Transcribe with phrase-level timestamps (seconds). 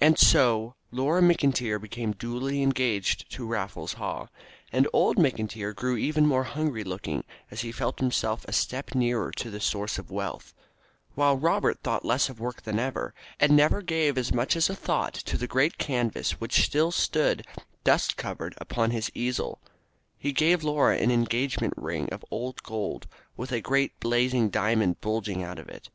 [0.00, 4.26] And so Laura McIntyre became duly engaged to Raffles Haw,
[4.72, 9.30] and old McIntyre grew even more hungry looking as he felt himself a step nearer
[9.30, 10.54] to the source of wealth,
[11.14, 14.74] while Robert thought less of work than ever, and never gave as much as a
[14.74, 17.46] thought to the great canvas which still stood,
[17.84, 19.60] dust covered, upon his easel.
[20.20, 25.44] Haw gave Laura an engagement ring of old gold, with a great blazing diamond bulging
[25.44, 25.90] out of it.